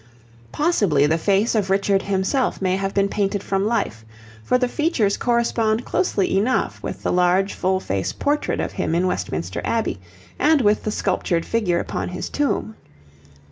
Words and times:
Possibly 0.51 1.05
the 1.05 1.19
face 1.19 1.53
of 1.53 1.69
Richard 1.69 2.01
himself 2.01 2.59
may 2.59 2.75
have 2.75 2.91
been 2.91 3.07
painted 3.07 3.43
from 3.43 3.67
life, 3.67 4.03
for 4.43 4.57
the 4.57 4.67
features 4.67 5.15
correspond 5.15 5.85
closely 5.85 6.35
enough 6.39 6.81
with 6.81 7.03
the 7.03 7.11
large 7.13 7.53
full 7.53 7.79
face 7.79 8.11
portrait 8.11 8.59
of 8.59 8.71
him 8.71 8.95
in 8.95 9.05
Westminster 9.05 9.61
Abbey, 9.63 9.99
and 10.39 10.59
with 10.61 10.85
the 10.85 10.91
sculptured 10.91 11.45
figure 11.45 11.77
upon 11.79 12.09
his 12.09 12.31
tomb. 12.31 12.73